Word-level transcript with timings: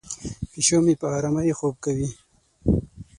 پیشو 0.51 0.77
مې 0.85 0.93
په 1.01 1.07
آرامۍ 1.17 1.49
خوب 1.57 1.75
کوي. 1.85 2.09